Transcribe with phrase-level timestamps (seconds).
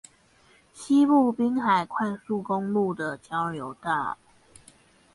[0.73, 4.17] 西部濱海快速公路的交流道